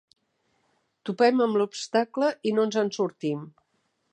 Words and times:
Topem 1.09 1.43
amb 1.45 1.59
l'obstacle 1.63 2.31
i 2.51 2.55
no 2.57 2.67
ens 2.71 2.81
en 2.85 2.91
sortim. 2.99 3.45